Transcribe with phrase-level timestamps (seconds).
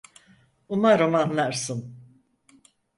[0.69, 1.95] Umarım anlarsın.